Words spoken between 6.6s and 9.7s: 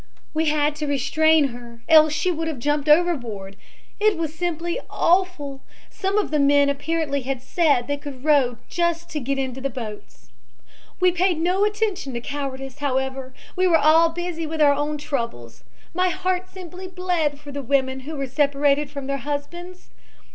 apparently had said they could row just to get into the